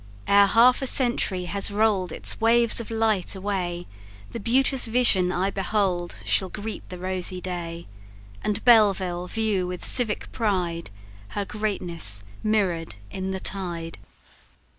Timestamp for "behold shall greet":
5.51-6.89